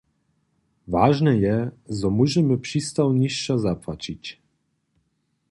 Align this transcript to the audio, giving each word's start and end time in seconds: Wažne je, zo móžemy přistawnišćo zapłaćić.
Wažne 0.95 1.33
je, 1.43 1.55
zo 1.99 2.09
móžemy 2.17 2.55
přistawnišćo 2.65 3.53
zapłaćić. 3.65 4.23